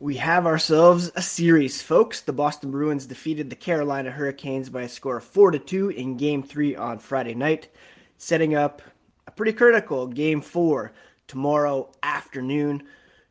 We 0.00 0.14
have 0.18 0.46
ourselves 0.46 1.10
a 1.16 1.22
series, 1.22 1.82
folks. 1.82 2.20
The 2.20 2.32
Boston 2.32 2.70
Bruins 2.70 3.06
defeated 3.06 3.50
the 3.50 3.56
Carolina 3.56 4.12
Hurricanes 4.12 4.70
by 4.70 4.82
a 4.82 4.88
score 4.88 5.16
of 5.16 5.24
4 5.24 5.50
to 5.50 5.58
2 5.58 5.88
in 5.88 6.16
game 6.16 6.44
3 6.44 6.76
on 6.76 7.00
Friday 7.00 7.34
night, 7.34 7.68
setting 8.16 8.54
up 8.54 8.80
a 9.26 9.32
pretty 9.32 9.52
critical 9.52 10.06
game 10.06 10.40
4 10.40 10.92
tomorrow 11.26 11.90
afternoon. 12.04 12.84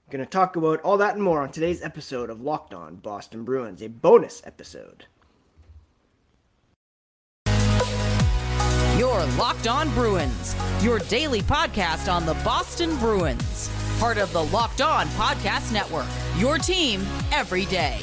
Going 0.09 0.25
to 0.25 0.29
talk 0.29 0.57
about 0.57 0.81
all 0.81 0.97
that 0.97 1.15
and 1.15 1.23
more 1.23 1.41
on 1.41 1.53
today's 1.53 1.81
episode 1.81 2.29
of 2.29 2.41
Locked 2.41 2.73
On 2.73 2.97
Boston 2.97 3.45
Bruins, 3.45 3.81
a 3.81 3.87
bonus 3.87 4.41
episode. 4.45 5.05
Your 8.97 9.23
Locked 9.37 9.67
On 9.67 9.89
Bruins, 9.91 10.53
your 10.81 10.99
daily 10.99 11.43
podcast 11.43 12.11
on 12.11 12.25
the 12.25 12.33
Boston 12.43 12.97
Bruins, 12.97 13.69
part 13.99 14.17
of 14.17 14.33
the 14.33 14.43
Locked 14.43 14.81
On 14.81 15.07
Podcast 15.09 15.71
Network. 15.71 16.07
Your 16.37 16.59
team 16.59 17.01
every 17.31 17.65
day. 17.65 17.97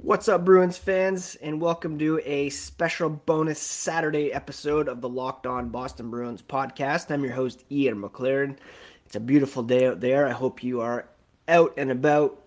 What's 0.00 0.28
up, 0.28 0.46
Bruins 0.46 0.78
fans, 0.78 1.34
and 1.42 1.60
welcome 1.60 1.98
to 1.98 2.22
a 2.24 2.48
special 2.48 3.10
bonus 3.10 3.58
Saturday 3.58 4.32
episode 4.32 4.88
of 4.88 5.02
the 5.02 5.10
Locked 5.10 5.46
On 5.46 5.68
Boston 5.68 6.10
Bruins 6.10 6.40
podcast. 6.40 7.10
I'm 7.10 7.22
your 7.22 7.34
host, 7.34 7.64
Ian 7.70 8.00
McLaren. 8.00 8.56
It's 9.04 9.16
a 9.16 9.20
beautiful 9.20 9.62
day 9.62 9.88
out 9.88 10.00
there. 10.00 10.26
I 10.26 10.32
hope 10.32 10.64
you 10.64 10.80
are 10.80 11.06
out 11.48 11.74
and 11.76 11.90
about 11.90 12.40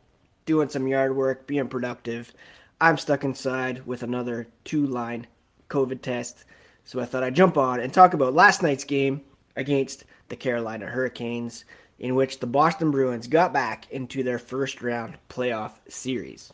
doing 0.47 0.69
some 0.69 0.87
yard 0.87 1.15
work, 1.15 1.45
being 1.45 1.67
productive. 1.67 2.33
I'm 2.79 2.97
stuck 2.97 3.23
inside 3.23 3.85
with 3.85 4.03
another 4.03 4.47
two 4.65 4.85
line 4.85 5.27
COVID 5.69 6.01
test, 6.01 6.43
so 6.83 6.99
I 6.99 7.05
thought 7.05 7.23
I'd 7.23 7.35
jump 7.35 7.57
on 7.57 7.79
and 7.79 7.93
talk 7.93 8.13
about 8.13 8.33
last 8.33 8.61
night's 8.61 8.83
game 8.83 9.21
against 9.55 10.03
the 10.27 10.35
Carolina 10.35 10.87
Hurricanes, 10.87 11.63
in 11.99 12.15
which 12.15 12.39
the 12.39 12.47
Boston 12.47 12.91
Bruins 12.91 13.27
got 13.27 13.53
back 13.53 13.89
into 13.91 14.23
their 14.23 14.37
first 14.37 14.81
round 14.81 15.17
playoff 15.29 15.71
series. 15.87 16.51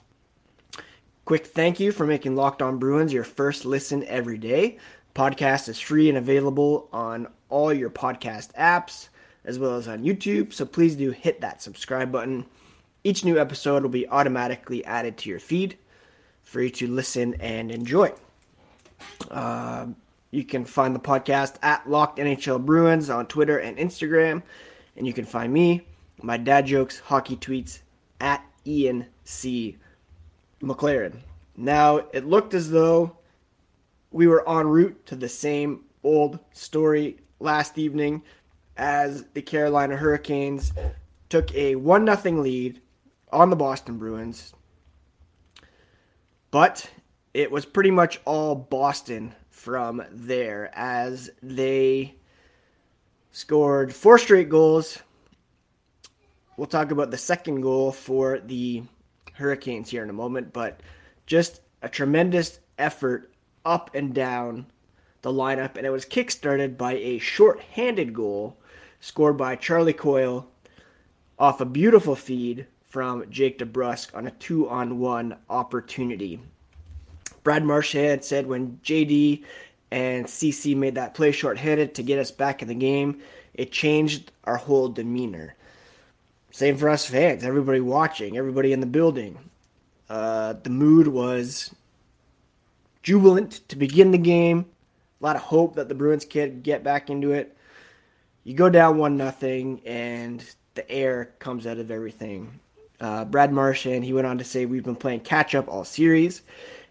Quick 1.25 1.47
thank 1.47 1.79
you 1.79 1.91
for 1.91 2.05
making 2.05 2.35
Locked 2.35 2.61
On 2.61 2.77
Bruins 2.77 3.11
your 3.11 3.23
first 3.23 3.65
listen 3.65 4.03
every 4.05 4.37
day. 4.37 4.77
Podcast 5.15 5.69
is 5.69 5.79
free 5.79 6.07
and 6.07 6.19
available 6.19 6.87
on 6.93 7.27
all 7.49 7.73
your 7.73 7.89
podcast 7.89 8.53
apps 8.53 9.09
as 9.43 9.57
well 9.57 9.75
as 9.75 9.87
on 9.87 10.03
YouTube, 10.03 10.53
so 10.53 10.65
please 10.65 10.95
do 10.95 11.09
hit 11.09 11.41
that 11.41 11.63
subscribe 11.63 12.11
button. 12.11 12.45
Each 13.03 13.25
new 13.25 13.39
episode 13.39 13.81
will 13.81 13.89
be 13.89 14.07
automatically 14.07 14.85
added 14.85 15.17
to 15.17 15.29
your 15.29 15.39
feed 15.39 15.77
for 16.43 16.61
you 16.61 16.69
to 16.69 16.87
listen 16.87 17.35
and 17.35 17.71
enjoy. 17.71 18.11
Uh, 19.29 19.87
you 20.31 20.43
can 20.43 20.65
find 20.65 20.95
the 20.95 20.99
podcast 20.99 21.55
at 21.61 21.89
Locked 21.89 22.19
NHL 22.19 22.65
Bruins 22.65 23.09
on 23.09 23.27
Twitter 23.27 23.57
and 23.57 23.77
Instagram, 23.77 24.41
and 24.95 25.05
you 25.05 25.13
can 25.13 25.25
find 25.25 25.51
me, 25.51 25.81
my 26.21 26.37
dad 26.37 26.65
jokes, 26.65 26.99
hockey 26.99 27.35
tweets 27.35 27.79
at 28.19 28.43
Ian 28.65 29.07
C. 29.23 29.77
McLaren. 30.61 31.17
Now, 31.57 31.97
it 32.13 32.25
looked 32.25 32.53
as 32.53 32.69
though 32.69 33.17
we 34.11 34.27
were 34.27 34.47
en 34.47 34.67
route 34.67 35.05
to 35.07 35.15
the 35.15 35.29
same 35.29 35.83
old 36.03 36.39
story 36.51 37.17
last 37.39 37.77
evening 37.77 38.23
as 38.77 39.25
the 39.33 39.41
Carolina 39.41 39.95
Hurricanes 39.97 40.71
took 41.29 41.53
a 41.53 41.75
1 41.75 42.17
0 42.17 42.41
lead 42.41 42.81
on 43.31 43.49
the 43.49 43.55
Boston 43.55 43.97
Bruins. 43.97 44.53
But 46.51 46.89
it 47.33 47.49
was 47.49 47.65
pretty 47.65 47.91
much 47.91 48.19
all 48.25 48.55
Boston 48.55 49.33
from 49.49 50.03
there 50.11 50.69
as 50.73 51.29
they 51.41 52.15
scored 53.31 53.95
four 53.95 54.17
straight 54.17 54.49
goals. 54.49 54.99
We'll 56.57 56.67
talk 56.67 56.91
about 56.91 57.09
the 57.09 57.17
second 57.17 57.61
goal 57.61 57.93
for 57.93 58.39
the 58.39 58.83
Hurricanes 59.33 59.89
here 59.89 60.03
in 60.03 60.09
a 60.09 60.13
moment, 60.13 60.51
but 60.51 60.81
just 61.25 61.61
a 61.81 61.87
tremendous 61.87 62.59
effort 62.77 63.31
up 63.63 63.91
and 63.95 64.13
down 64.13 64.65
the 65.21 65.31
lineup, 65.31 65.77
and 65.77 65.85
it 65.85 65.91
was 65.91 66.05
kickstarted 66.05 66.77
by 66.77 66.93
a 66.93 67.19
short-handed 67.19 68.13
goal 68.13 68.57
scored 68.99 69.37
by 69.37 69.55
Charlie 69.55 69.93
Coyle 69.93 70.47
off 71.39 71.61
a 71.61 71.65
beautiful 71.65 72.15
feed 72.15 72.67
from 72.91 73.23
Jake 73.29 73.57
DeBrusk 73.57 74.13
on 74.13 74.27
a 74.27 74.31
two-on-one 74.31 75.37
opportunity. 75.49 76.41
Brad 77.41 77.63
Marchand 77.63 78.23
said 78.23 78.45
when 78.45 78.79
JD 78.83 79.45
and 79.91 80.25
CC 80.25 80.75
made 80.75 80.95
that 80.95 81.13
play 81.13 81.31
short-handed 81.31 81.95
to 81.95 82.03
get 82.03 82.19
us 82.19 82.31
back 82.31 82.61
in 82.61 82.67
the 82.67 82.75
game, 82.75 83.21
it 83.53 83.71
changed 83.71 84.33
our 84.43 84.57
whole 84.57 84.89
demeanor. 84.89 85.55
Same 86.51 86.75
for 86.75 86.89
us 86.89 87.05
fans, 87.05 87.45
everybody 87.45 87.79
watching, 87.79 88.37
everybody 88.37 88.73
in 88.73 88.81
the 88.81 88.85
building. 88.85 89.37
Uh, 90.09 90.53
the 90.61 90.69
mood 90.69 91.07
was 91.07 91.73
jubilant 93.03 93.61
to 93.69 93.77
begin 93.77 94.11
the 94.11 94.17
game. 94.17 94.65
A 95.21 95.23
lot 95.23 95.37
of 95.37 95.43
hope 95.43 95.75
that 95.75 95.87
the 95.87 95.95
Bruins 95.95 96.25
could 96.25 96.61
get 96.61 96.83
back 96.83 97.09
into 97.09 97.31
it. 97.31 97.55
You 98.43 98.53
go 98.53 98.69
down 98.69 98.97
one 98.97 99.15
nothing, 99.15 99.81
and 99.85 100.43
the 100.73 100.89
air 100.91 101.31
comes 101.39 101.65
out 101.65 101.77
of 101.77 101.91
everything. 101.91 102.59
Uh, 103.01 103.25
Brad 103.25 103.51
Marchand, 103.51 104.05
he 104.05 104.13
went 104.13 104.27
on 104.27 104.37
to 104.37 104.45
say, 104.45 104.65
"We've 104.65 104.83
been 104.83 104.95
playing 104.95 105.21
catch 105.21 105.53
up 105.53 105.67
all 105.67 105.83
series. 105.83 106.41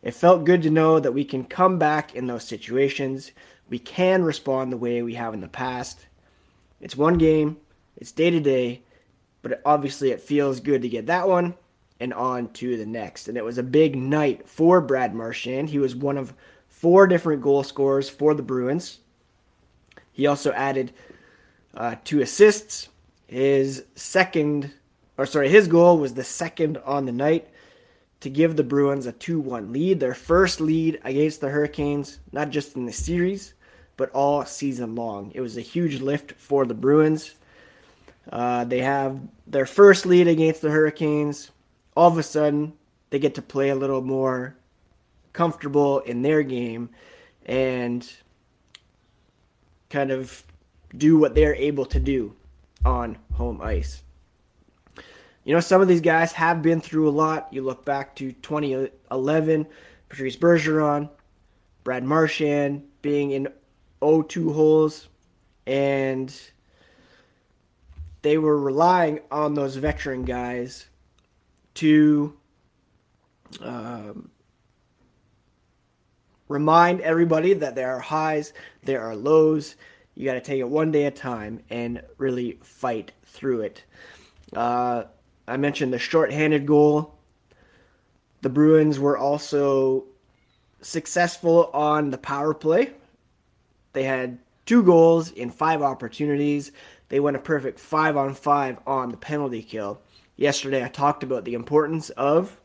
It 0.03 0.13
felt 0.13 0.45
good 0.45 0.63
to 0.63 0.71
know 0.71 1.01
that 1.01 1.13
we 1.13 1.25
can 1.25 1.45
come 1.45 1.79
back 1.79 2.15
in 2.15 2.27
those 2.27 2.45
situations. 2.45 3.33
We 3.71 3.79
can 3.79 4.25
respond 4.25 4.71
the 4.71 4.77
way 4.77 5.03
we 5.03 5.15
have 5.15 5.33
in 5.33 5.41
the 5.41 5.49
past. 5.49 6.07
It's 6.81 6.97
one 6.97 7.17
game. 7.17 7.57
It's 7.97 8.13
day 8.13 8.31
to 8.31 8.41
day." 8.41 8.83
but 9.43 9.61
obviously 9.65 10.11
it 10.11 10.21
feels 10.21 10.61
good 10.61 10.83
to 10.83 10.89
get 10.89 11.07
that 11.07 11.29
one 11.29 11.55
and 11.99 12.13
on 12.15 12.53
to 12.53 12.77
the 12.77 12.87
next. 12.87 13.29
And 13.29 13.37
it 13.37 13.45
was 13.45 13.59
a 13.59 13.63
big 13.63 13.97
night 13.97 14.49
for 14.49 14.81
Brad 14.81 15.15
Marchand. 15.15 15.71
He 15.71 15.79
was 15.79 15.95
one 15.95 16.17
of 16.17 16.35
four 16.69 17.07
different 17.07 17.43
goal 17.43 17.63
scorers 17.63 18.09
for 18.09 18.35
the 18.35 18.43
Bruins. 18.43 18.99
He 20.13 20.27
also 20.27 20.53
added 20.53 20.93
uh, 21.75 21.97
two 22.05 22.21
assists. 22.21 22.89
His 23.27 23.85
second, 23.95 24.73
or 25.21 25.27
sorry, 25.27 25.51
his 25.51 25.69
goal 25.69 25.99
was 25.99 26.15
the 26.15 26.25
second 26.25 26.79
on 26.79 27.05
the 27.05 27.13
night 27.13 27.47
to 28.21 28.31
give 28.31 28.57
the 28.57 28.65
Bruins 28.65 29.05
a 29.05 29.13
2 29.13 29.39
1 29.39 29.71
lead, 29.71 30.01
their 30.01 30.15
first 30.15 30.63
lead 30.63 30.99
against 31.05 31.43
the 31.43 31.51
Hurricanes, 31.51 32.21
not 32.33 32.49
just 32.49 32.75
in 32.75 32.87
the 32.87 32.93
series, 32.93 33.53
but 33.99 34.11
all 34.13 34.47
season 34.47 34.95
long. 34.95 35.31
It 35.35 35.43
was 35.43 35.59
a 35.59 35.61
huge 35.61 36.01
lift 36.01 36.33
for 36.33 36.65
the 36.65 36.73
Bruins. 36.73 37.35
Uh, 38.33 38.65
they 38.65 38.81
have 38.81 39.21
their 39.47 39.67
first 39.67 40.07
lead 40.07 40.27
against 40.27 40.63
the 40.63 40.71
Hurricanes. 40.71 41.51
All 41.95 42.09
of 42.09 42.17
a 42.17 42.23
sudden, 42.23 42.73
they 43.11 43.19
get 43.19 43.35
to 43.35 43.43
play 43.43 43.69
a 43.69 43.75
little 43.75 44.01
more 44.01 44.57
comfortable 45.35 45.99
in 45.99 46.23
their 46.23 46.43
game 46.43 46.89
and 47.45 48.11
kind 49.91 50.13
of 50.13 50.43
do 50.97 51.19
what 51.19 51.35
they're 51.35 51.55
able 51.57 51.85
to 51.85 52.01
do 52.01 52.35
on 52.87 53.19
home 53.35 53.61
ice. 53.61 54.03
You 55.45 55.55
know, 55.55 55.61
some 55.61 55.81
of 55.81 55.89
these 55.89 56.03
guys 56.03 56.33
have 56.33 56.63
been 56.63 56.81
through 56.81 57.09
a 57.09 57.11
lot. 57.11 57.49
You 57.51 57.63
look 57.63 57.85
back 57.85 58.15
to 58.17 58.33
2011, 58.33 59.67
Patrice 60.09 60.37
Bergeron, 60.37 61.09
Brad 61.83 62.05
Marchand 62.05 62.87
being 63.01 63.31
in 63.31 63.49
0-2 64.03 64.53
holes, 64.53 65.09
and 65.67 66.35
they 68.23 68.37
were 68.37 68.59
relying 68.59 69.21
on 69.31 69.55
those 69.55 69.77
veteran 69.77 70.25
guys 70.25 70.87
to 71.75 72.37
um, 73.63 74.31
remind 76.49 77.01
everybody 77.01 77.55
that 77.55 77.75
there 77.75 77.95
are 77.95 78.01
highs, 78.01 78.53
there 78.83 79.01
are 79.01 79.17
lows. 79.17 79.77
You 80.15 80.27
got 80.27 80.35
to 80.35 80.41
take 80.41 80.61
it 80.61 80.69
one 80.69 80.91
day 80.91 81.07
at 81.07 81.15
a 81.15 81.17
time 81.17 81.61
and 81.71 82.03
really 82.19 82.59
fight 82.63 83.13
through 83.25 83.63
it. 83.63 83.85
Uh, 84.55 85.05
I 85.51 85.57
mentioned 85.57 85.93
the 85.93 85.99
short-handed 85.99 86.65
goal. 86.65 87.15
The 88.43 88.49
Bruins 88.49 88.99
were 88.99 89.19
also 89.19 90.05
successful 90.81 91.71
on 91.75 92.11
the 92.11 92.19
power 92.19 92.55
play. 92.55 92.93
They 93.93 94.05
had 94.05 94.39
two 94.65 94.85
goals 94.85 95.33
in 95.33 95.51
five 95.51 95.83
opportunities. 95.83 96.71
They 97.09 97.19
went 97.19 97.37
a 97.37 97.41
perfect 97.41 97.81
five 97.81 98.17
on 98.17 98.35
five 98.35 98.79
on 98.87 99.11
the 99.11 99.17
penalty 99.17 99.63
kill. 99.63 100.01
Yesterday, 100.37 100.85
I 100.85 100.89
talked 100.89 101.25
about 101.25 101.45
the 101.45 101.55
importance 101.55 102.11
of 102.11 102.59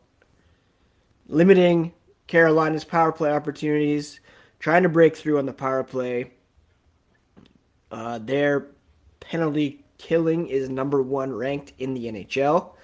limiting 1.28 1.92
Carolina's 2.28 2.84
power 2.84 3.12
play 3.12 3.32
opportunities, 3.32 4.20
trying 4.60 4.84
to 4.84 4.90
break 4.90 5.18
through 5.18 5.40
on 5.40 5.48
the 5.48 5.54
power 5.54 5.84
play. 5.84 6.32
Uh, 7.92 8.20
their 8.20 8.68
penalty 9.20 9.84
killing 9.98 10.48
is 10.48 10.70
number 10.70 11.02
one 11.02 11.34
ranked 11.34 11.74
in 11.80 11.96
the 11.96 12.06
NHL. 12.06 12.75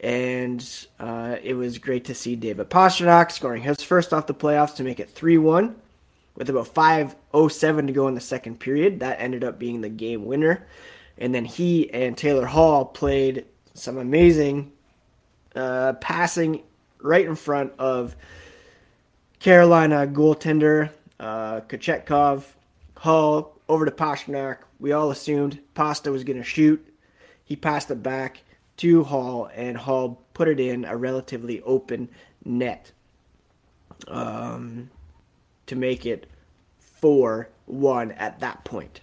And 0.00 0.86
uh, 1.00 1.36
it 1.42 1.54
was 1.54 1.78
great 1.78 2.04
to 2.06 2.14
see 2.14 2.36
David 2.36 2.68
Pastrnak 2.68 3.32
scoring 3.32 3.62
his 3.62 3.82
first 3.82 4.12
off 4.12 4.26
the 4.26 4.34
playoffs 4.34 4.74
to 4.76 4.82
make 4.82 5.00
it 5.00 5.10
3 5.10 5.38
1 5.38 5.74
with 6.36 6.50
about 6.50 6.72
5.07 6.72 7.86
to 7.86 7.92
go 7.92 8.08
in 8.08 8.14
the 8.14 8.20
second 8.20 8.60
period. 8.60 9.00
That 9.00 9.20
ended 9.20 9.42
up 9.42 9.58
being 9.58 9.80
the 9.80 9.88
game 9.88 10.26
winner. 10.26 10.66
And 11.18 11.34
then 11.34 11.46
he 11.46 11.90
and 11.92 12.16
Taylor 12.16 12.44
Hall 12.44 12.84
played 12.84 13.46
some 13.72 13.96
amazing 13.96 14.72
uh, 15.54 15.94
passing 15.94 16.62
right 17.00 17.24
in 17.24 17.36
front 17.36 17.72
of 17.78 18.14
Carolina 19.38 20.06
goaltender 20.06 20.90
uh, 21.18 21.60
Kochetkov. 21.60 22.44
Hall 22.98 23.56
over 23.68 23.84
to 23.84 23.90
Pastrnak. 23.90 24.58
We 24.78 24.92
all 24.92 25.10
assumed 25.10 25.60
Pasta 25.74 26.12
was 26.12 26.24
going 26.24 26.38
to 26.38 26.44
shoot. 26.44 26.86
He 27.44 27.56
passed 27.56 27.90
it 27.90 28.02
back 28.02 28.42
to 28.78 29.04
Hall, 29.04 29.50
and 29.54 29.76
Hall 29.76 30.22
put 30.34 30.48
it 30.48 30.60
in 30.60 30.84
a 30.84 30.96
relatively 30.96 31.62
open 31.62 32.08
net 32.44 32.92
um, 34.08 34.90
to 35.66 35.76
make 35.76 36.06
it 36.06 36.26
4 36.78 37.48
1 37.66 38.12
at 38.12 38.40
that 38.40 38.64
point. 38.64 39.00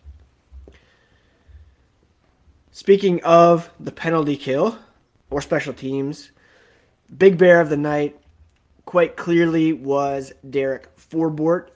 Speaking 2.72 3.24
of 3.24 3.70
the 3.80 3.92
penalty 3.92 4.38
kill 4.38 4.80
or 5.30 5.42
special 5.42 5.74
teams, 5.74 6.31
big 7.16 7.38
bear 7.38 7.62
of 7.62 7.70
the 7.70 7.78
night 7.78 8.20
quite 8.86 9.16
clearly 9.16 9.74
was 9.74 10.34
Derek 10.48 10.96
Forbort. 10.98 11.68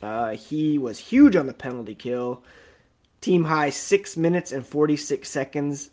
Uh, 0.00 0.30
he 0.30 0.78
was 0.78 0.98
huge 0.98 1.36
on 1.36 1.46
the 1.46 1.54
penalty 1.54 1.94
kill. 1.94 2.42
Team 3.20 3.44
high 3.44 3.70
6 3.70 4.16
minutes 4.16 4.52
and 4.52 4.66
46 4.66 5.28
seconds 5.28 5.90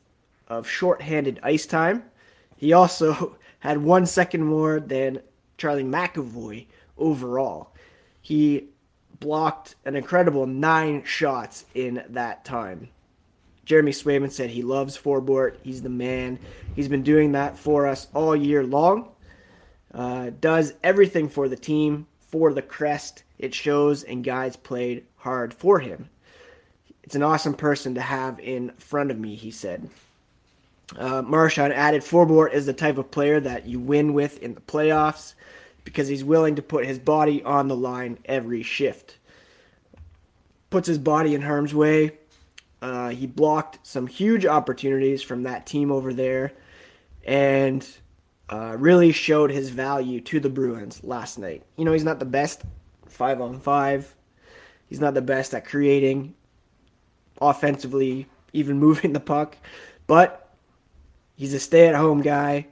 of 0.47 0.69
shorthanded 0.69 1.39
ice 1.43 1.65
time. 1.65 2.03
He 2.55 2.73
also 2.73 3.37
had 3.59 3.77
one 3.77 4.05
second 4.05 4.43
more 4.43 4.79
than 4.79 5.21
Charlie 5.57 5.83
McAvoy 5.83 6.65
overall. 6.97 7.73
He 8.21 8.69
blocked 9.19 9.75
an 9.85 9.95
incredible 9.95 10.45
nine 10.45 11.03
shots 11.03 11.65
in 11.73 12.03
that 12.09 12.43
time. 12.45 12.89
Jeremy 13.65 13.91
Swayman 13.91 14.31
said 14.31 14.49
he 14.49 14.61
loves 14.61 14.97
Forbort. 14.97 15.55
He's 15.63 15.81
the 15.81 15.89
man. 15.89 16.37
He's 16.75 16.89
been 16.89 17.03
doing 17.03 17.31
that 17.31 17.57
for 17.57 17.87
us 17.87 18.07
all 18.13 18.35
year 18.35 18.65
long. 18.65 19.09
Uh, 19.93 20.31
does 20.41 20.73
everything 20.83 21.29
for 21.29 21.47
the 21.47 21.55
team, 21.55 22.07
for 22.33 22.51
the 22.51 22.61
crest. 22.63 23.23
It 23.37 23.53
shows, 23.53 24.03
and 24.03 24.23
guys 24.23 24.55
played 24.55 25.05
hard 25.17 25.53
for 25.53 25.79
him. 25.79 26.09
It's 27.03 27.15
an 27.15 27.21
awesome 27.21 27.53
person 27.53 27.93
to 27.95 28.01
have 28.01 28.39
in 28.39 28.71
front 28.79 29.11
of 29.11 29.19
me, 29.19 29.35
he 29.35 29.51
said. 29.51 29.89
Uh, 30.97 31.21
Marchand 31.21 31.73
added 31.73 32.01
Forbort 32.01 32.53
is 32.53 32.65
the 32.65 32.73
type 32.73 32.97
of 32.97 33.09
player 33.09 33.39
that 33.39 33.65
you 33.65 33.79
win 33.79 34.13
with 34.13 34.39
in 34.39 34.53
the 34.53 34.61
playoffs 34.61 35.33
because 35.83 36.07
he's 36.07 36.23
willing 36.23 36.55
to 36.55 36.61
put 36.61 36.85
his 36.85 36.99
body 36.99 37.43
on 37.43 37.67
the 37.67 37.75
line 37.75 38.17
every 38.25 38.63
shift. 38.63 39.17
Puts 40.69 40.87
his 40.87 40.97
body 40.97 41.35
in 41.35 41.41
harm's 41.41 41.73
way. 41.73 42.17
Uh, 42.81 43.09
he 43.09 43.27
blocked 43.27 43.79
some 43.83 44.07
huge 44.07 44.45
opportunities 44.45 45.21
from 45.21 45.43
that 45.43 45.65
team 45.65 45.91
over 45.91 46.13
there 46.13 46.51
and 47.25 47.87
uh, 48.49 48.75
really 48.77 49.11
showed 49.11 49.49
his 49.49 49.69
value 49.69 50.19
to 50.19 50.39
the 50.39 50.49
Bruins 50.49 51.03
last 51.03 51.39
night. 51.39 51.63
You 51.77 51.85
know, 51.85 51.93
he's 51.93 52.03
not 52.03 52.19
the 52.19 52.25
best 52.25 52.63
five 53.07 53.39
on 53.39 53.59
five, 53.59 54.13
he's 54.89 54.99
not 54.99 55.13
the 55.13 55.21
best 55.21 55.53
at 55.53 55.65
creating 55.65 56.33
offensively, 57.41 58.27
even 58.51 58.79
moving 58.79 59.13
the 59.13 59.19
puck, 59.19 59.57
but 60.07 60.42
he's 61.35 61.53
a 61.53 61.59
stay 61.59 61.87
at 61.87 61.95
home 61.95 62.21
guy. 62.21 62.67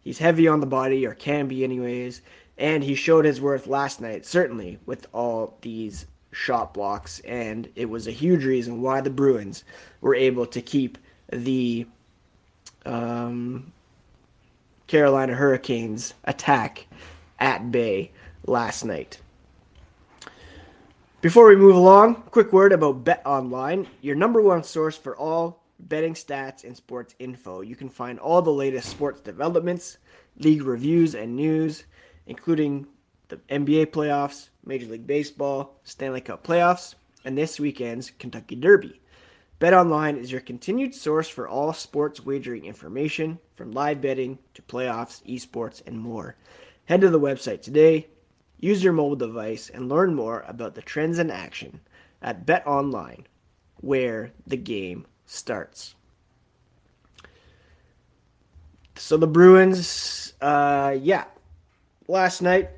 He's 0.00 0.18
heavy 0.18 0.48
on 0.48 0.60
the 0.60 0.66
body, 0.66 1.06
or 1.06 1.14
can 1.14 1.48
be, 1.48 1.64
anyways. 1.64 2.20
And 2.58 2.84
he 2.84 2.94
showed 2.94 3.24
his 3.24 3.40
worth 3.40 3.66
last 3.66 4.00
night, 4.00 4.26
certainly, 4.26 4.78
with 4.86 5.06
all 5.12 5.56
these 5.62 6.06
shot 6.30 6.74
blocks. 6.74 7.20
And 7.20 7.68
it 7.74 7.88
was 7.88 8.06
a 8.06 8.12
huge 8.12 8.44
reason 8.44 8.82
why 8.82 9.00
the 9.00 9.10
Bruins 9.10 9.64
were 10.00 10.14
able 10.14 10.46
to 10.46 10.60
keep 10.60 10.98
the 11.32 11.86
um, 12.84 13.72
Carolina 14.86 15.34
Hurricanes 15.34 16.14
attack 16.24 16.86
at 17.38 17.70
bay 17.72 18.12
last 18.46 18.84
night. 18.84 19.18
Before 21.22 21.48
we 21.48 21.56
move 21.56 21.76
along, 21.76 22.16
quick 22.30 22.52
word 22.52 22.72
about 22.72 23.02
BetOnline, 23.02 23.86
your 24.02 24.14
number 24.14 24.42
one 24.42 24.62
source 24.62 24.96
for 24.98 25.16
all 25.16 25.63
betting 25.88 26.14
stats 26.14 26.64
and 26.64 26.76
sports 26.76 27.14
info. 27.18 27.60
You 27.60 27.76
can 27.76 27.88
find 27.88 28.18
all 28.18 28.42
the 28.42 28.50
latest 28.50 28.88
sports 28.88 29.20
developments, 29.20 29.98
league 30.38 30.62
reviews, 30.62 31.14
and 31.14 31.36
news, 31.36 31.84
including 32.26 32.86
the 33.28 33.36
NBA 33.48 33.86
playoffs, 33.86 34.48
Major 34.64 34.86
League 34.86 35.06
Baseball, 35.06 35.80
Stanley 35.84 36.20
Cup 36.20 36.46
playoffs, 36.46 36.94
and 37.24 37.36
this 37.36 37.58
weekend's 37.58 38.10
Kentucky 38.10 38.56
Derby. 38.56 39.00
BetOnline 39.60 40.18
is 40.18 40.32
your 40.32 40.40
continued 40.40 40.94
source 40.94 41.28
for 41.28 41.48
all 41.48 41.72
sports 41.72 42.24
wagering 42.24 42.64
information, 42.64 43.38
from 43.54 43.72
live 43.72 44.00
betting 44.00 44.38
to 44.54 44.62
playoffs, 44.62 45.22
esports, 45.26 45.80
and 45.86 45.98
more. 45.98 46.36
Head 46.86 47.00
to 47.00 47.08
the 47.08 47.20
website 47.20 47.62
today, 47.62 48.08
use 48.58 48.84
your 48.84 48.92
mobile 48.92 49.16
device, 49.16 49.70
and 49.70 49.88
learn 49.88 50.14
more 50.14 50.44
about 50.46 50.74
the 50.74 50.82
trends 50.82 51.18
in 51.18 51.30
action 51.30 51.80
at 52.20 52.44
BetOnline, 52.44 53.24
where 53.76 54.32
the 54.46 54.56
game 54.56 55.06
starts. 55.26 55.94
So 58.96 59.16
the 59.16 59.26
Bruins, 59.26 60.34
uh, 60.40 60.96
yeah, 61.00 61.24
last 62.06 62.42
night, 62.42 62.70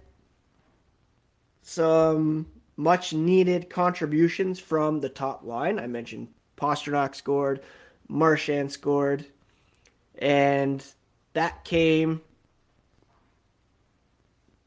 some 1.63 2.47
much 2.77 3.13
needed 3.13 3.71
contributions 3.71 4.59
from 4.59 5.01
the 5.01 5.09
top 5.09 5.45
line. 5.45 5.79
I 5.79 5.87
mentioned 5.87 6.29
Pastrnak 6.57 7.15
scored, 7.15 7.61
Marchand 8.09 8.73
scored, 8.73 9.27
and 10.19 10.85
that 11.33 11.65
came 11.65 12.23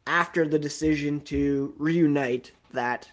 after 0.05 0.47
the 0.47 0.59
decision 0.59 1.21
to 1.21 1.73
reunite 1.77 2.51
that 2.73 3.09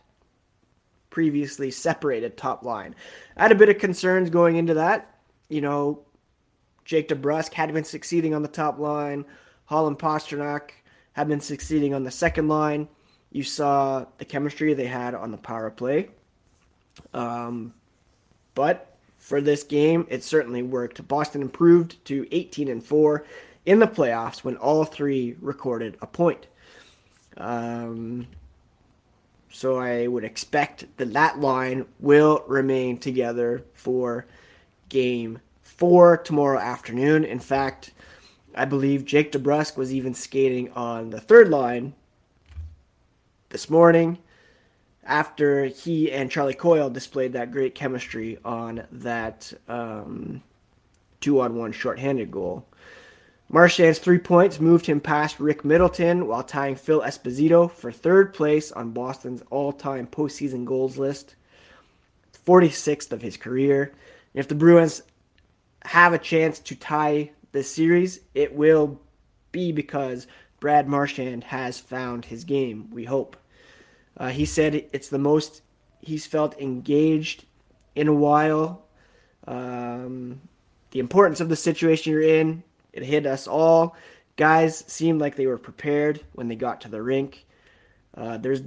previously 1.11 1.71
separated 1.71 2.37
top 2.37 2.63
line. 2.63 2.95
I 3.37 3.43
had 3.43 3.53
a 3.53 3.57
bit 3.57 3.69
of 3.69 3.79
concerns 3.79 4.31
going 4.31 4.57
into 4.57 4.75
that. 4.75 5.19
You 5.49 5.61
know, 5.61 6.03
Jake 6.85 7.09
DeBrusk 7.09 7.53
had 7.53 7.73
been 7.73 7.85
succeeding 7.85 8.35
on 8.35 8.43
the 8.43 8.49
top 8.49 8.79
line. 8.79 9.25
Hall 9.67 9.87
and 9.87 9.99
Pastrnak 9.99 10.71
had 11.13 11.29
been 11.29 11.41
succeeding 11.41 11.95
on 11.95 12.05
the 12.05 12.11
second 12.11 12.49
line. 12.49 12.89
You 13.33 13.43
saw 13.43 14.07
the 14.19 14.25
chemistry 14.25 14.75
they 14.75 14.87
had 14.87 15.15
on 15.15 15.31
the 15.31 15.39
power 15.39 15.71
play. 15.71 16.11
Um, 17.13 17.75
but 18.55 18.97
for 19.19 19.41
this 19.41 19.63
game, 19.63 20.07
it 20.09 20.23
certainly 20.23 20.63
worked. 20.63 21.07
Boston 21.09 21.43
improved 21.43 22.05
to 22.07 22.27
18 22.31 22.69
and 22.69 22.85
4 22.85 23.27
in 23.67 23.81
the 23.81 23.87
playoffs 23.87 24.45
when 24.45 24.57
all 24.57 24.85
three 24.85 25.37
recorded 25.41 25.97
a 26.01 26.07
point. 26.07 26.47
Um, 27.37 28.29
so 29.57 29.79
I 29.79 30.07
would 30.07 30.23
expect 30.23 30.85
that 30.99 31.15
that 31.15 31.41
line 31.41 31.87
will 31.99 32.45
remain 32.47 32.99
together 32.99 33.65
for 33.73 34.27
game 34.91 35.41
four 35.63 36.19
tomorrow 36.19 36.59
afternoon. 36.59 37.25
In 37.25 37.41
fact, 37.41 37.93
I 38.55 38.67
believe 38.67 39.07
Jake 39.07 39.33
DeBrusk 39.33 39.79
was 39.79 39.95
even 39.95 40.13
skating 40.13 40.71
on 40.73 41.09
the 41.09 41.23
third 41.23 41.49
line 41.49 41.95
this 43.49 43.71
morning 43.71 44.19
after 45.05 45.65
he 45.65 46.13
and 46.13 46.31
Charlie 46.31 46.53
Coyle 46.53 46.91
displayed 46.91 47.33
that 47.33 47.51
great 47.51 47.75
chemistry 47.75 48.37
on 48.45 48.87
that 48.93 49.55
um, 49.69 50.43
two 51.21 51.41
on 51.41 51.57
one 51.57 51.73
shorthanded 51.73 52.31
goal. 52.31 52.67
Marchand's 53.49 54.01
three 54.01 54.19
points 54.19 54.59
moved 54.59 54.87
him 54.87 55.01
past 55.01 55.39
Rick 55.39 55.65
Middleton 55.65 56.27
while 56.27 56.43
tying 56.43 56.75
Phil 56.75 57.01
Esposito 57.01 57.71
for 57.71 57.93
third 57.93 58.35
place 58.35 58.73
on 58.73 58.91
Boston's 58.91 59.43
all 59.51 59.73
time 59.73 60.07
postseason 60.09 60.65
goals 60.65 60.99
list. 60.99 61.37
46th 62.47 63.13
of 63.13 63.23
his 63.23 63.37
career. 63.37 63.93
if 64.35 64.49
the 64.49 64.55
Bruins 64.55 65.03
have 65.85 66.13
a 66.13 66.19
chance 66.19 66.59
to 66.61 66.75
tie 66.75 67.31
this 67.53 67.73
series, 67.73 68.21
it 68.35 68.55
will 68.55 69.01
be 69.53 69.73
because 69.73 70.27
Brad 70.61 70.89
Marchand 70.89 71.45
has 71.45 71.79
found 71.79 72.25
his 72.25 72.45
game, 72.45 72.91
we 72.91 73.05
hope. 73.05 73.37
Uh, 74.17 74.29
he 74.29 74.45
said 74.45 74.87
it's 74.93 75.09
the 75.09 75.19
most 75.19 75.63
he's 76.01 76.27
felt 76.27 76.59
engaged 76.61 77.45
in 77.95 78.09
a 78.09 78.15
while. 78.15 78.85
Um, 79.47 80.41
the 80.91 81.01
importance 81.01 81.41
of 81.41 81.49
the 81.49 81.57
situation 81.57 82.13
you're 82.13 82.23
in 82.23 82.63
it 82.97 83.05
hit 83.05 83.27
us 83.27 83.47
all. 83.47 83.97
Guys 84.37 84.85
seemed 84.89 85.21
like 85.21 85.37
they 85.37 85.47
were 85.47 85.59
prepared 85.59 86.21
when 86.33 86.49
they 86.49 86.57
got 86.57 86.81
to 86.81 86.89
the 86.89 87.03
rink. 87.03 87.47
Uh, 88.15 88.39
there's 88.39 88.63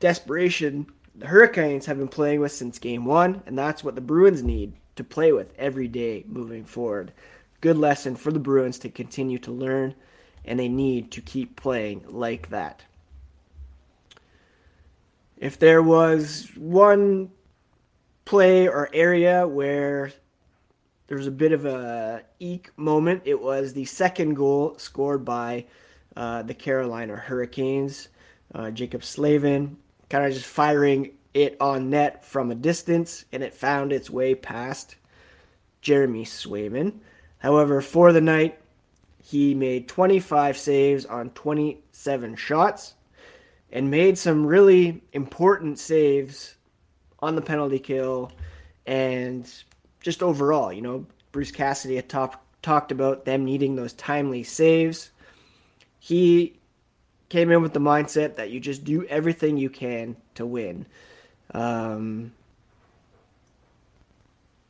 desperation 0.00 0.86
the 1.14 1.26
Hurricanes 1.26 1.86
have 1.86 1.98
been 1.98 2.08
playing 2.08 2.40
with 2.40 2.52
since 2.52 2.78
game 2.78 3.04
one, 3.04 3.42
and 3.46 3.58
that's 3.58 3.84
what 3.84 3.94
the 3.94 4.00
Bruins 4.00 4.42
need 4.42 4.72
to 4.96 5.04
play 5.04 5.32
with 5.32 5.52
every 5.58 5.88
day 5.88 6.24
moving 6.26 6.64
forward. 6.64 7.12
good 7.60 7.76
lesson 7.76 8.16
for 8.16 8.32
the 8.32 8.40
Bruins 8.40 8.78
to 8.80 8.88
continue 8.88 9.38
to 9.38 9.52
learn, 9.52 9.94
and 10.44 10.58
they 10.58 10.68
need 10.68 11.12
to 11.12 11.20
keep 11.20 11.54
playing 11.54 12.04
like 12.08 12.48
that. 12.48 12.82
If 15.36 15.58
there 15.58 15.82
was 15.82 16.50
one 16.56 17.30
play 18.24 18.66
or 18.66 18.88
area 18.92 19.46
where 19.46 20.12
there 21.12 21.18
was 21.18 21.26
a 21.26 21.30
bit 21.30 21.52
of 21.52 21.66
a 21.66 22.22
eek 22.40 22.70
moment, 22.78 23.20
it 23.26 23.38
was 23.38 23.74
the 23.74 23.84
second 23.84 24.32
goal 24.32 24.74
scored 24.78 25.26
by 25.26 25.62
uh, 26.16 26.40
the 26.40 26.54
Carolina 26.54 27.14
Hurricanes. 27.14 28.08
Uh, 28.54 28.70
Jaccob 28.70 29.04
Slavin 29.04 29.76
kind 30.08 30.24
of 30.24 30.32
just 30.32 30.46
firing 30.46 31.10
it 31.34 31.54
on 31.60 31.90
net 31.90 32.24
from 32.24 32.50
a 32.50 32.54
distance, 32.54 33.26
and 33.30 33.42
it 33.42 33.52
found 33.52 33.92
its 33.92 34.08
way 34.08 34.34
past 34.34 34.96
Jeremy 35.82 36.24
Swayman. 36.24 36.94
However, 37.36 37.82
for 37.82 38.14
the 38.14 38.22
night, 38.22 38.58
he 39.22 39.54
made 39.54 39.88
25 39.88 40.56
saves 40.56 41.04
on 41.04 41.28
27 41.32 42.36
shots 42.36 42.94
and 43.70 43.90
made 43.90 44.16
some 44.16 44.46
really 44.46 45.02
important 45.12 45.78
saves 45.78 46.54
on 47.18 47.36
the 47.36 47.42
penalty 47.42 47.78
kill 47.78 48.32
and 48.86 49.46
just 50.02 50.22
overall. 50.22 50.72
You 50.72 50.82
know, 50.82 51.06
Bruce 51.30 51.50
Cassidy 51.50 51.96
had 51.96 52.08
talk, 52.08 52.44
talked 52.60 52.92
about 52.92 53.24
them 53.24 53.44
needing 53.44 53.76
those 53.76 53.94
timely 53.94 54.42
saves. 54.42 55.10
He 55.98 56.58
came 57.28 57.50
in 57.50 57.62
with 57.62 57.72
the 57.72 57.80
mindset 57.80 58.36
that 58.36 58.50
you 58.50 58.60
just 58.60 58.84
do 58.84 59.06
everything 59.06 59.56
you 59.56 59.70
can 59.70 60.16
to 60.34 60.44
win. 60.44 60.84
Um, 61.54 62.32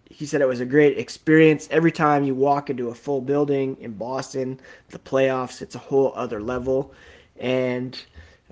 he 0.08 0.26
said 0.26 0.40
it 0.40 0.46
was 0.46 0.60
a 0.60 0.66
great 0.66 0.98
experience. 0.98 1.66
Every 1.70 1.90
time 1.90 2.24
you 2.24 2.34
walk 2.34 2.70
into 2.70 2.88
a 2.88 2.94
full 2.94 3.20
building 3.20 3.76
in 3.80 3.94
Boston, 3.94 4.60
the 4.90 4.98
playoffs, 4.98 5.62
it's 5.62 5.74
a 5.74 5.78
whole 5.78 6.12
other 6.14 6.40
level. 6.40 6.92
And, 7.40 7.98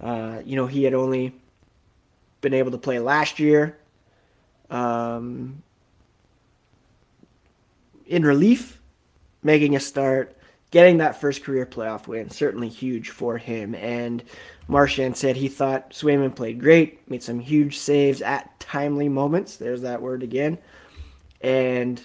uh, 0.03 0.41
you 0.45 0.57
know, 0.57 0.67
he 0.67 0.85
had 0.85 0.95
only 0.95 1.35
been 2.41 2.55
able 2.55 2.71
to 2.71 2.79
play 2.79 2.99
last 2.99 3.39
year 3.39 3.77
um, 4.71 5.63
in 8.11 8.25
relief, 8.25 8.83
making 9.43 9.77
a 9.77 9.81
start 9.81 10.37
getting 10.71 10.99
that 10.99 11.21
first 11.21 11.43
career 11.43 11.65
playoff 11.65 12.07
win 12.07 12.31
certainly 12.31 12.69
huge 12.69 13.11
for 13.11 13.39
him. 13.39 13.75
And 13.75 14.23
Marchand 14.69 15.17
said 15.17 15.37
he 15.37 15.49
thought 15.49 15.91
Swayman 15.93 16.35
played 16.35 16.61
great, 16.61 17.09
made 17.09 17.23
some 17.23 17.41
huge 17.41 17.79
saves 17.79 18.21
at 18.21 18.59
timely 18.61 19.09
moments. 19.09 19.57
There's 19.57 19.83
that 19.83 20.03
word 20.03 20.23
again, 20.23 20.59
and 21.41 22.03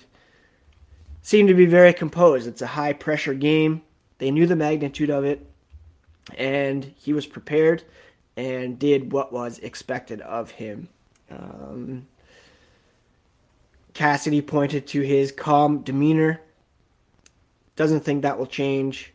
seemed 1.21 1.49
to 1.49 1.55
be 1.55 1.65
very 1.65 1.93
composed. 1.93 2.47
It's 2.47 2.61
a 2.61 2.67
high 2.67 2.93
pressure 2.93 3.33
game. 3.33 3.81
They 4.19 4.31
knew 4.31 4.47
the 4.47 4.55
magnitude 4.55 5.09
of 5.09 5.25
it, 5.25 5.45
and 6.37 6.83
he 6.97 7.13
was 7.13 7.25
prepared 7.25 7.83
and 8.37 8.77
did 8.77 9.11
what 9.11 9.33
was 9.33 9.59
expected 9.59 10.21
of 10.21 10.51
him. 10.51 10.87
Um, 11.31 12.07
Cassidy 13.95 14.41
pointed 14.41 14.85
to 14.87 15.01
his 15.01 15.31
calm 15.31 15.79
demeanor 15.79 16.41
doesn't 17.75 18.01
think 18.01 18.21
that 18.21 18.37
will 18.37 18.45
change. 18.45 19.13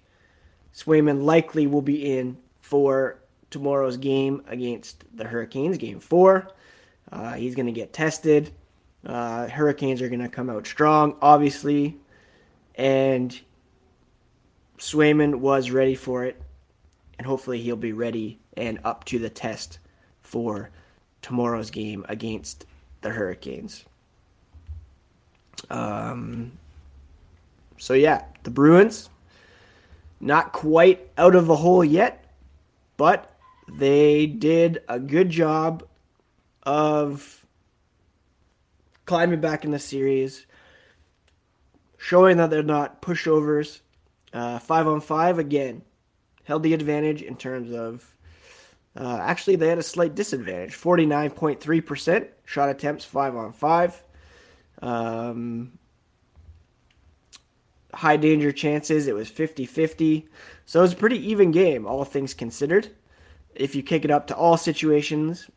Swayman 0.74 1.22
likely 1.22 1.66
will 1.66 1.82
be 1.82 2.18
in 2.18 2.36
for 2.60 3.18
tomorrow's 3.50 3.98
game 3.98 4.42
against 4.46 5.04
the 5.14 5.24
Hurricanes, 5.24 5.78
game 5.78 6.00
four. 6.00 6.50
Uh, 7.12 7.34
he's 7.34 7.54
going 7.54 7.66
to 7.66 7.72
get 7.72 7.92
tested. 7.92 8.52
Uh, 9.04 9.48
Hurricanes 9.48 10.00
are 10.00 10.08
going 10.08 10.20
to 10.20 10.28
come 10.28 10.48
out 10.48 10.66
strong, 10.66 11.16
obviously. 11.20 11.96
And 12.74 13.38
Swayman 14.78 15.36
was 15.36 15.70
ready 15.70 15.94
for 15.94 16.24
it. 16.24 16.40
And 17.18 17.26
hopefully 17.26 17.60
he'll 17.60 17.76
be 17.76 17.92
ready 17.92 18.38
and 18.56 18.78
up 18.84 19.04
to 19.04 19.18
the 19.18 19.28
test 19.28 19.78
for 20.22 20.70
tomorrow's 21.20 21.70
game 21.70 22.06
against 22.08 22.64
the 23.02 23.10
Hurricanes. 23.10 23.84
Um, 25.68 26.52
so 27.76 27.94
yeah, 27.94 28.24
the 28.42 28.50
Bruins 28.50 29.10
not 30.20 30.52
quite 30.52 31.10
out 31.16 31.34
of 31.34 31.46
the 31.46 31.56
hole 31.56 31.84
yet, 31.84 32.24
but 32.96 33.34
they 33.68 34.26
did 34.26 34.82
a 34.88 34.98
good 34.98 35.30
job 35.30 35.84
of 36.62 37.44
climbing 39.06 39.40
back 39.40 39.64
in 39.64 39.70
the 39.70 39.78
series, 39.78 40.46
showing 41.96 42.36
that 42.36 42.50
they're 42.50 42.62
not 42.62 43.00
pushovers. 43.02 43.80
Uh, 44.32 44.58
five 44.58 44.86
on 44.86 45.00
five 45.00 45.38
again, 45.38 45.82
held 46.44 46.62
the 46.62 46.74
advantage 46.74 47.22
in 47.22 47.36
terms 47.36 47.72
of. 47.72 48.14
Uh, 48.96 49.18
actually, 49.22 49.56
they 49.56 49.68
had 49.68 49.78
a 49.78 49.82
slight 49.82 50.14
disadvantage. 50.14 50.74
Forty 50.74 51.06
nine 51.06 51.30
point 51.30 51.60
three 51.60 51.80
percent 51.80 52.28
shot 52.44 52.68
attempts, 52.68 53.04
five 53.04 53.34
on 53.36 53.52
five. 53.52 54.02
Um, 54.82 55.78
high 57.92 58.16
danger 58.16 58.52
chances, 58.52 59.06
it 59.06 59.14
was 59.14 59.28
50 59.28 59.66
50. 59.66 60.28
So 60.66 60.80
it 60.80 60.82
was 60.82 60.92
a 60.92 60.96
pretty 60.96 61.30
even 61.30 61.50
game, 61.50 61.86
all 61.86 62.04
things 62.04 62.34
considered. 62.34 62.88
If 63.54 63.74
you 63.74 63.82
kick 63.82 64.04
it 64.04 64.10
up 64.10 64.28
to 64.28 64.36
all 64.36 64.56
situations, 64.56 65.50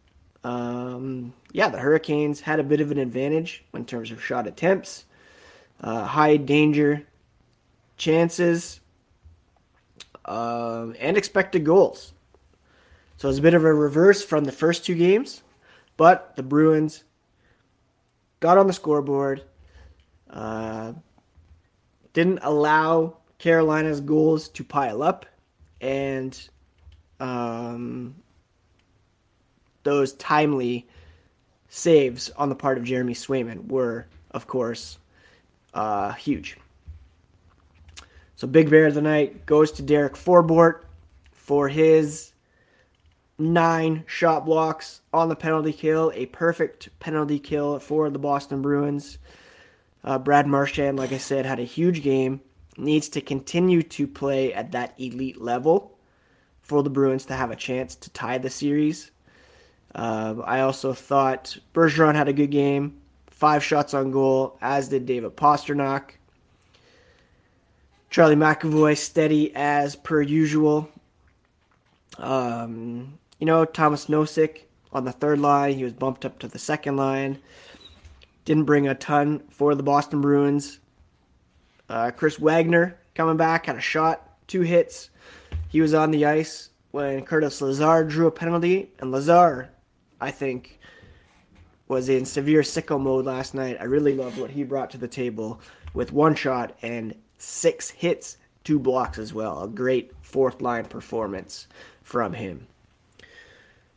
um, 0.44 1.34
yeah, 1.52 1.70
the 1.70 1.78
Hurricanes 1.78 2.42
had 2.42 2.60
a 2.60 2.64
bit 2.64 2.82
of 2.82 2.92
an 2.92 2.98
advantage 2.98 3.64
in 3.74 3.86
terms 3.86 4.12
of 4.12 4.24
shot 4.24 4.48
attempts, 4.48 5.06
uh, 5.82 6.06
high 6.06 6.38
danger 6.38 7.06
chances, 7.98 8.82
um, 10.26 10.96
and 11.00 11.16
expected 11.16 11.64
goals. 11.64 12.14
So 13.18 13.28
it 13.28 13.32
was 13.32 13.40
a 13.40 13.44
bit 13.44 13.54
of 13.54 13.64
a 13.64 13.74
reverse 13.74 14.24
from 14.24 14.44
the 14.44 14.52
first 14.52 14.84
two 14.84 14.96
games, 14.96 15.44
but 15.96 16.36
the 16.36 16.44
Bruins 16.44 17.04
got 18.44 18.58
on 18.58 18.68
the 18.68 18.74
scoreboard. 18.74 19.42
Uh, 20.30 20.92
didn't 22.12 22.40
allow 22.42 23.16
Carolina's 23.40 24.02
goals 24.02 24.50
to 24.50 24.66
pile 24.66 25.02
up, 25.02 25.26
and 25.80 26.50
um, 27.22 28.14
those 29.84 30.12
timely 30.16 30.86
saves 31.70 32.32
on 32.32 32.50
the 32.50 32.56
part 32.56 32.78
of 32.78 32.84
Jeremy 32.84 33.14
Swayman 33.14 33.66
were, 33.70 34.08
of 34.32 34.46
course, 34.46 35.00
uh, 35.74 36.12
huge. 36.12 36.58
So 38.36 38.46
Big 38.46 38.70
Bear 38.70 38.88
of 38.88 38.94
the 38.94 39.02
night 39.02 39.46
goes 39.46 39.72
to 39.72 39.82
Derek 39.82 40.16
Forbort 40.16 40.82
for 41.32 41.70
his 41.70 42.33
nine 43.44 44.04
shot 44.08 44.46
blocks 44.46 45.02
on 45.14 45.30
the 45.30 45.36
penalty 45.36 45.74
kill, 45.74 46.12
a 46.16 46.26
perfect 46.28 46.90
penalty 47.00 47.40
kill 47.40 47.80
for 47.80 48.10
the 48.10 48.20
Boston 48.20 48.62
Bruins. 48.62 49.18
Uh, 50.04 50.18
Brad 50.18 50.48
Marchand, 50.48 50.98
like 50.98 51.12
I 51.12 51.18
said, 51.18 51.46
had 51.46 51.60
a 51.60 51.64
huge 51.64 52.04
game. 52.04 52.42
Needs 52.78 53.10
to 53.10 53.22
continue 53.22 53.84
to 53.84 54.08
play 54.08 54.54
at 54.54 54.72
that 54.72 54.96
elite 54.98 55.40
level 55.40 55.98
for 56.62 56.82
the 56.82 56.90
Bruins 56.90 57.26
to 57.26 57.36
have 57.36 57.52
a 57.52 57.56
chance 57.56 57.96
to 57.96 58.10
tie 58.10 58.38
the 58.38 58.50
series. 58.50 59.12
Uh, 59.94 60.36
I 60.44 60.62
also 60.62 60.94
thought 60.94 61.58
Bergeron 61.74 62.16
had 62.16 62.28
a 62.28 62.34
good 62.34 62.50
game, 62.50 63.00
five 63.28 63.64
shots 63.64 63.94
on 63.94 64.12
goal, 64.12 64.58
as 64.62 64.90
did 64.90 65.06
David 65.06 65.36
Pastrnak. 65.36 66.12
Charlie 68.10 68.36
McAvoy 68.36 68.98
steady 68.98 69.52
as 69.56 69.96
per 69.96 70.22
usual. 70.22 70.90
Um, 72.18 73.18
you 73.44 73.46
know, 73.46 73.66
Tomas 73.66 74.06
Nosek 74.06 74.62
on 74.94 75.04
the 75.04 75.12
third 75.12 75.38
line, 75.38 75.74
he 75.74 75.84
was 75.84 75.92
bumped 75.92 76.24
up 76.24 76.40
to 76.40 76.48
the 76.48 76.58
second 76.58 76.96
line. 76.96 77.40
Didn't 78.46 78.64
bring 78.64 78.88
a 78.88 78.96
ton 78.96 79.44
for 79.50 79.76
the 79.76 79.84
Boston 79.84 80.22
Bruins. 80.22 80.80
Uh, 81.90 82.12
Chris 82.12 82.40
Wagner 82.40 82.98
coming 83.16 83.36
back, 83.36 83.66
had 83.66 83.76
a 83.76 83.82
shot, 83.82 84.40
two 84.48 84.62
hits. 84.62 85.10
He 85.68 85.82
was 85.82 85.94
on 85.94 86.12
the 86.12 86.26
ice 86.26 86.70
when 86.92 87.26
Curtis 87.26 87.60
Lazar 87.60 88.06
drew 88.06 88.28
a 88.28 88.32
penalty, 88.32 88.94
and 89.00 89.12
Lazar, 89.12 89.70
I 90.22 90.32
think, 90.32 90.80
was 91.90 92.08
in 92.08 92.24
severe 92.24 92.62
sicko 92.62 92.98
mode 92.98 93.26
last 93.26 93.54
night. 93.54 93.76
I 93.78 93.84
really 93.84 94.16
loved 94.16 94.40
what 94.40 94.52
he 94.52 94.64
brought 94.64 94.90
to 94.92 94.98
the 94.98 95.10
table 95.10 95.60
with 95.94 96.14
one 96.14 96.34
shot 96.34 96.78
and 96.82 97.14
six 97.40 97.90
hits, 97.90 98.38
two 98.64 98.80
blocks 98.80 99.18
as 99.20 99.34
well. 99.34 99.64
A 99.64 99.68
great 99.68 100.14
fourth 100.22 100.62
line 100.62 100.86
performance 100.86 101.68
from 102.04 102.32
him. 102.32 102.68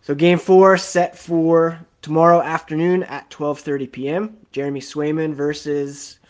So 0.07 0.15
game 0.15 0.39
four 0.39 0.77
set 0.77 1.19
for 1.19 1.85
tomorrow 2.01 2.41
afternoon 2.41 3.03
at 3.03 3.29
12:30 3.29 3.91
p.m. 3.91 4.37
Jeremy 4.53 4.79
Swayman 4.79 5.35
versus. 5.35 6.21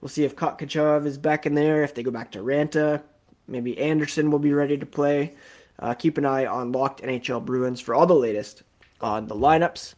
We'll 0.00 0.08
see 0.08 0.24
if 0.24 0.34
Kotkachov 0.34 1.06
is 1.06 1.16
back 1.16 1.46
in 1.46 1.54
there. 1.54 1.84
If 1.84 1.94
they 1.94 2.02
go 2.02 2.10
back 2.10 2.32
to 2.32 2.40
Raanta, 2.40 3.04
maybe 3.46 3.78
Andersen 3.78 4.32
will 4.32 4.40
be 4.40 4.52
ready 4.52 4.76
to 4.76 4.84
play. 4.84 5.36
Uh, 5.78 5.94
keep 5.94 6.18
an 6.18 6.26
eye 6.26 6.46
on 6.46 6.72
Locked 6.72 7.02
NHL 7.02 7.44
Bruins 7.44 7.80
for 7.80 7.94
all 7.94 8.04
the 8.04 8.14
latest 8.14 8.64
on 9.00 9.28
the 9.28 9.36
lineups. 9.36 9.94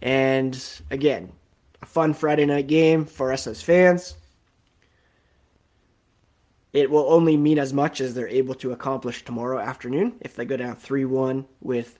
And 0.00 0.58
again, 0.90 1.32
a 1.82 1.86
fun 1.86 2.14
Friday 2.14 2.46
night 2.46 2.66
game 2.66 3.04
for 3.04 3.30
us 3.30 3.46
as 3.46 3.60
fans. 3.60 4.16
it 6.72 6.90
will 6.90 7.12
only 7.12 7.36
mean 7.36 7.58
as 7.58 7.74
much 7.74 8.00
as 8.00 8.14
they're 8.14 8.26
able 8.26 8.54
to 8.54 8.72
accomplish 8.72 9.22
tomorrow 9.22 9.58
afternoon. 9.58 10.14
If 10.22 10.34
they 10.34 10.46
go 10.46 10.56
down 10.56 10.76
3 10.76 11.04
1 11.04 11.44
with 11.60 11.98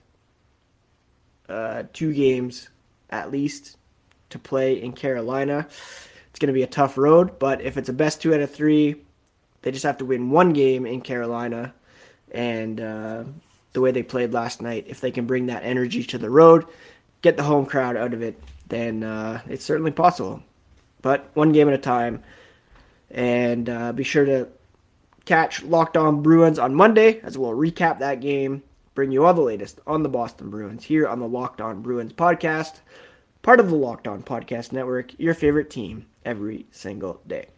uh, 1.49 1.83
two 1.93 2.13
games 2.13 2.69
at 3.09 3.31
least 3.31 3.77
to 4.29 4.39
play 4.39 4.81
in 4.81 4.91
Carolina, 4.91 5.67
it's 6.29 6.39
going 6.39 6.47
to 6.47 6.53
be 6.53 6.63
a 6.63 6.67
tough 6.67 6.97
road. 6.97 7.39
But 7.39 7.61
if 7.61 7.77
it's 7.77 7.89
a 7.89 7.93
best 7.93 8.21
two 8.21 8.33
out 8.33 8.41
of 8.41 8.51
three, 8.51 8.95
they 9.61 9.71
just 9.71 9.85
have 9.85 9.97
to 9.97 10.05
win 10.05 10.29
one 10.29 10.53
game 10.53 10.85
in 10.85 11.01
Carolina. 11.01 11.73
And 12.31 12.81
uh, 12.81 13.23
the 13.73 13.81
way 13.81 13.91
they 13.91 14.03
played 14.03 14.33
last 14.33 14.61
night, 14.61 14.85
if 14.87 15.01
they 15.01 15.11
can 15.11 15.25
bring 15.25 15.47
that 15.47 15.63
energy 15.63 16.03
to 16.03 16.17
the 16.17 16.29
road, 16.29 16.65
get 17.21 17.37
the 17.37 17.43
home 17.43 17.65
crowd 17.65 17.95
out 17.95 18.13
of 18.13 18.21
it, 18.21 18.39
then 18.67 19.03
uh, 19.03 19.41
it's 19.47 19.65
certainly 19.65 19.91
possible. 19.91 20.43
But 21.01 21.29
one 21.33 21.51
game 21.51 21.67
at 21.67 21.73
a 21.73 21.77
time. 21.79 22.23
And 23.11 23.69
uh, 23.69 23.93
be 23.93 24.03
sure 24.03 24.25
to 24.25 24.47
catch 25.25 25.63
Locked 25.63 25.97
On 25.97 26.21
Bruins 26.21 26.59
on 26.59 26.73
Monday 26.75 27.19
as 27.21 27.37
we'll 27.37 27.51
recap 27.51 27.99
that 27.99 28.19
game, 28.19 28.63
bring 28.95 29.11
you 29.11 29.25
all 29.25 29.33
the 29.33 29.41
latest 29.41 29.79
on 29.85 30.01
the 30.01 30.09
Boston 30.09 30.49
Bruins 30.49 30.85
here 30.85 31.07
on 31.07 31.19
the 31.19 31.27
Locked 31.27 31.61
On 31.61 31.81
Bruins 31.81 32.13
podcast, 32.13 32.79
part 33.41 33.59
of 33.59 33.69
the 33.69 33.75
Locked 33.75 34.07
On 34.07 34.23
Podcast 34.23 34.71
Network, 34.71 35.11
your 35.19 35.33
favorite 35.33 35.69
team 35.69 36.07
every 36.23 36.65
single 36.71 37.21
day. 37.27 37.49